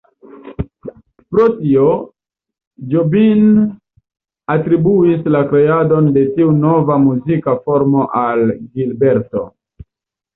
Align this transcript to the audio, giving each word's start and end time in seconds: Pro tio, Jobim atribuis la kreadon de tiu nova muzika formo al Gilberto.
Pro 1.33 1.43
tio, 1.57 1.89
Jobim 2.93 3.43
atribuis 4.53 5.29
la 5.35 5.41
kreadon 5.51 6.07
de 6.15 6.23
tiu 6.39 6.55
nova 6.63 6.97
muzika 7.05 7.55
formo 7.69 8.07
al 8.23 8.43
Gilberto. 8.57 9.45